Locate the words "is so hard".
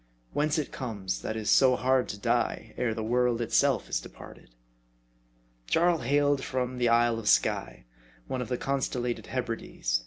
1.41-2.09